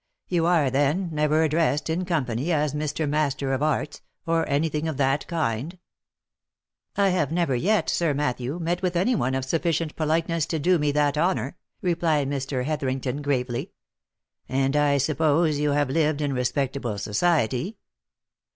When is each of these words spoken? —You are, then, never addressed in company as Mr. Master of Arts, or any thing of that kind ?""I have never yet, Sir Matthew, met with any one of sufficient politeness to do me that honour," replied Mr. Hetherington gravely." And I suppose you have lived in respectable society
—You 0.35 0.47
are, 0.47 0.71
then, 0.71 1.09
never 1.11 1.43
addressed 1.43 1.87
in 1.87 2.05
company 2.05 2.51
as 2.51 2.73
Mr. 2.73 3.07
Master 3.07 3.53
of 3.53 3.61
Arts, 3.61 4.01
or 4.25 4.49
any 4.49 4.67
thing 4.67 4.87
of 4.87 4.97
that 4.97 5.27
kind 5.27 5.77
?""I 6.97 7.09
have 7.09 7.31
never 7.31 7.53
yet, 7.55 7.87
Sir 7.87 8.15
Matthew, 8.15 8.57
met 8.57 8.81
with 8.81 8.95
any 8.95 9.13
one 9.13 9.35
of 9.35 9.45
sufficient 9.45 9.95
politeness 9.95 10.47
to 10.47 10.57
do 10.57 10.79
me 10.79 10.91
that 10.93 11.19
honour," 11.19 11.55
replied 11.83 12.27
Mr. 12.31 12.63
Hetherington 12.65 13.21
gravely." 13.21 13.73
And 14.63 14.75
I 14.75 14.97
suppose 14.97 15.59
you 15.59 15.69
have 15.73 15.91
lived 15.91 16.19
in 16.19 16.33
respectable 16.33 16.97
society 16.97 17.77